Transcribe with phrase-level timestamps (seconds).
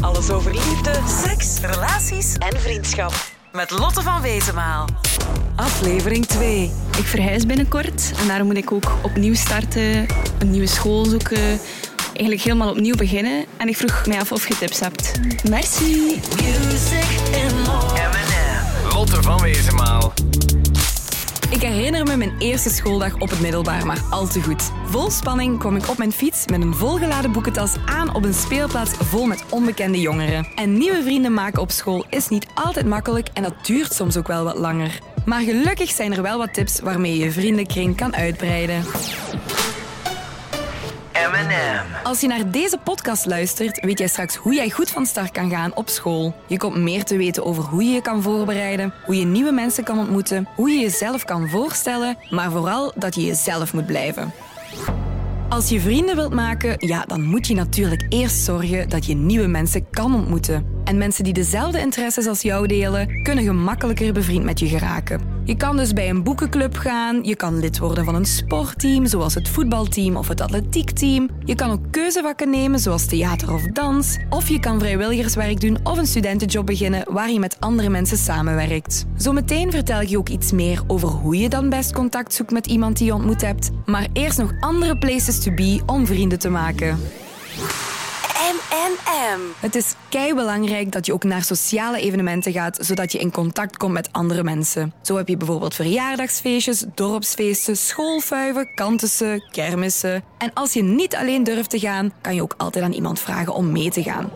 [0.00, 3.12] Alles over liefde, seks, relaties en vriendschap.
[3.52, 4.88] Met Lotte van Wezenmaal.
[5.56, 6.70] Aflevering 2.
[6.98, 10.06] Ik verhuis binnenkort en daarom moet ik ook opnieuw starten,
[10.38, 11.60] een nieuwe school zoeken.
[12.06, 13.44] Eigenlijk helemaal opnieuw beginnen.
[13.56, 15.12] En ik vroeg mij af of je tips hebt.
[15.48, 16.20] Merci.
[18.92, 20.12] Lotte van Wezenmaal.
[21.50, 24.70] Ik herinner me mijn eerste schooldag op het middelbaar maar al te goed.
[24.86, 28.90] Vol spanning kwam ik op mijn fiets met een volgeladen boekentas aan op een speelplaats
[28.90, 30.46] vol met onbekende jongeren.
[30.54, 34.26] En nieuwe vrienden maken op school is niet altijd makkelijk en dat duurt soms ook
[34.26, 34.98] wel wat langer.
[35.24, 38.84] Maar gelukkig zijn er wel wat tips waarmee je je vriendenkring kan uitbreiden.
[41.18, 42.04] M&M.
[42.04, 45.50] Als je naar deze podcast luistert, weet jij straks hoe jij goed van start kan
[45.50, 46.34] gaan op school.
[46.46, 49.84] Je komt meer te weten over hoe je je kan voorbereiden, hoe je nieuwe mensen
[49.84, 54.32] kan ontmoeten, hoe je jezelf kan voorstellen, maar vooral dat je jezelf moet blijven.
[55.48, 59.46] Als je vrienden wilt maken, ja, dan moet je natuurlijk eerst zorgen dat je nieuwe
[59.46, 60.77] mensen kan ontmoeten.
[60.88, 65.20] En mensen die dezelfde interesses als jou delen, kunnen gemakkelijker bevriend met je geraken.
[65.44, 69.34] Je kan dus bij een boekenclub gaan, je kan lid worden van een sportteam, zoals
[69.34, 71.28] het voetbalteam of het atletiekteam.
[71.44, 74.18] Je kan ook keuzevakken nemen, zoals theater of dans.
[74.30, 79.04] Of je kan vrijwilligerswerk doen of een studentenjob beginnen waar je met andere mensen samenwerkt.
[79.16, 82.66] Zometeen vertel ik je ook iets meer over hoe je dan best contact zoekt met
[82.66, 83.70] iemand die je ontmoet hebt.
[83.86, 86.98] Maar eerst nog andere places to be om vrienden te maken.
[88.78, 89.40] M&M.
[89.60, 93.76] Het is kei belangrijk dat je ook naar sociale evenementen gaat, zodat je in contact
[93.76, 94.92] komt met andere mensen.
[95.02, 100.22] Zo heb je bijvoorbeeld verjaardagsfeestjes, dorpsfeesten, schoolfuiven, kantussen, kermissen.
[100.38, 103.54] En als je niet alleen durft te gaan, kan je ook altijd aan iemand vragen
[103.54, 104.30] om mee te gaan.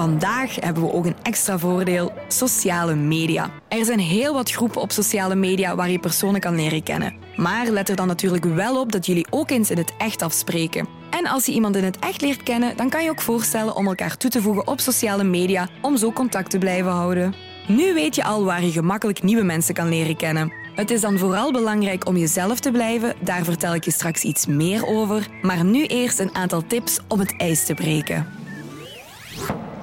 [0.00, 3.50] Vandaag hebben we ook een extra voordeel: sociale media.
[3.68, 7.14] Er zijn heel wat groepen op sociale media waar je personen kan leren kennen.
[7.36, 10.88] Maar let er dan natuurlijk wel op dat jullie ook eens in het echt afspreken.
[11.10, 13.86] En als je iemand in het echt leert kennen, dan kan je ook voorstellen om
[13.86, 17.34] elkaar toe te voegen op sociale media om zo contact te blijven houden.
[17.68, 20.52] Nu weet je al waar je gemakkelijk nieuwe mensen kan leren kennen.
[20.74, 24.46] Het is dan vooral belangrijk om jezelf te blijven, daar vertel ik je straks iets
[24.46, 25.26] meer over.
[25.42, 28.39] Maar nu eerst een aantal tips om het ijs te breken.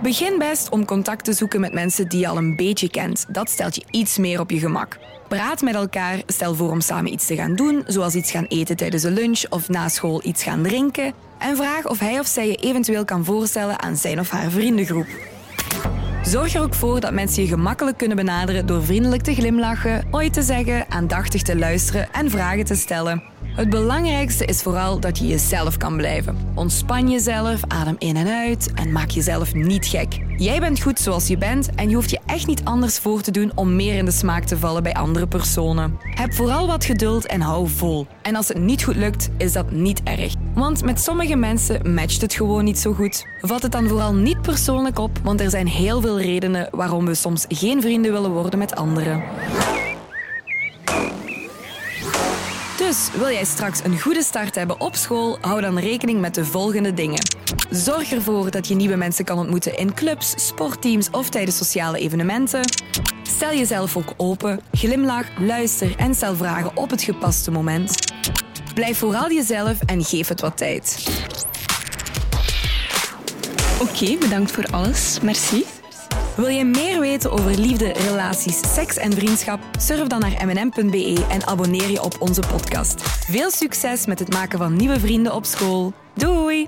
[0.02, 3.26] Begin best om contact te zoeken met mensen die je al een beetje kent.
[3.30, 4.98] Dat stelt je iets meer op je gemak.
[5.28, 8.76] Praat met elkaar, stel voor om samen iets te gaan doen, zoals iets gaan eten
[8.76, 11.14] tijdens de lunch of na school iets gaan drinken.
[11.38, 15.08] En vraag of hij of zij je eventueel kan voorstellen aan zijn of haar vriendengroep.
[16.24, 20.34] Zorg er ook voor dat mensen je gemakkelijk kunnen benaderen door vriendelijk te glimlachen, ooit
[20.34, 23.24] te zeggen, aandachtig te luisteren en vragen te stellen.
[23.58, 26.38] Het belangrijkste is vooral dat je jezelf kan blijven.
[26.56, 30.20] Ontspan jezelf, adem in en uit en maak jezelf niet gek.
[30.36, 33.32] Jij bent goed zoals je bent en je hoeft je echt niet anders voor te
[33.32, 35.98] doen om meer in de smaak te vallen bij andere personen.
[36.00, 38.08] Heb vooral wat geduld en hou vol.
[38.22, 40.34] En als het niet goed lukt, is dat niet erg.
[40.54, 43.26] Want met sommige mensen matcht het gewoon niet zo goed.
[43.42, 47.16] Vat het dan vooral niet persoonlijk op, want er zijn heel veel redenen waarom we
[47.16, 49.24] soms geen vrienden willen worden met anderen.
[52.88, 56.46] Dus wil jij straks een goede start hebben op school, hou dan rekening met de
[56.46, 57.22] volgende dingen.
[57.70, 62.62] Zorg ervoor dat je nieuwe mensen kan ontmoeten in clubs, sportteams of tijdens sociale evenementen.
[63.24, 68.14] Stel jezelf ook open, glimlach, luister en stel vragen op het gepaste moment.
[68.74, 71.08] Blijf vooral jezelf en geef het wat tijd.
[73.82, 75.20] Oké, bedankt voor alles.
[75.22, 75.77] Merci.
[76.38, 79.60] Wil je meer weten over liefde, relaties, seks en vriendschap?
[79.80, 83.02] Surf dan naar mnm.be en abonneer je op onze podcast.
[83.02, 85.94] Veel succes met het maken van nieuwe vrienden op school.
[86.14, 86.68] Doei!